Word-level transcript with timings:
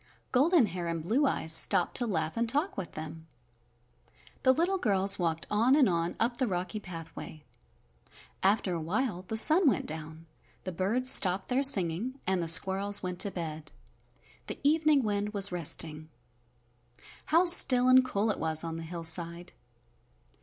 Golden 0.31 0.65
Hair 0.65 0.87
and 0.87 1.03
Blue 1.03 1.27
Eyes 1.27 1.53
stopped 1.53 1.95
to 1.97 2.07
laugh 2.07 2.35
and 2.35 2.49
talk 2.49 2.75
with 2.75 2.93
them. 2.93 3.27
The 4.41 4.51
little 4.51 4.79
girls 4.79 5.19
walked 5.19 5.45
on 5.51 5.75
and 5.75 5.87
on 5.87 6.15
up 6.19 6.37
the 6.37 6.47
rocky 6.47 6.79
pathway. 6.79 7.43
After 8.41 8.73
a 8.73 8.81
while 8.81 9.25
the 9.27 9.37
sun 9.37 9.69
went 9.69 9.85
down, 9.85 10.25
the 10.63 10.71
birds 10.71 11.11
stopped 11.11 11.49
their 11.49 11.61
singing, 11.61 12.19
and 12.25 12.41
the 12.41 12.47
squirrels 12.47 13.03
went 13.03 13.19
to 13.19 13.29
bed. 13.29 13.71
The 14.47 14.57
evening 14.63 15.03
wind 15.03 15.35
was 15.35 15.51
resting. 15.51 16.09
How 17.27 17.45
still 17.45 17.87
and 17.87 18.03
cool 18.03 18.31
it 18.31 18.39
was 18.39 18.63
on 18.63 18.77
the 18.77 18.81
hillside! 18.81 19.53